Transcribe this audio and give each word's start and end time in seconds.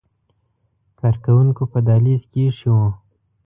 کارکوونکو 0.99 1.63
په 1.71 1.79
دهلیز 1.87 2.21
کې 2.31 2.39
ایښي 2.45 2.69
وو. 2.73 2.87